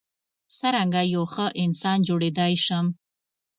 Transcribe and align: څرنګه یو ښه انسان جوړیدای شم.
څرنګه 0.57 1.01
یو 1.13 1.23
ښه 1.33 1.45
انسان 1.63 1.97
جوړیدای 2.07 2.53
شم. 2.65 2.85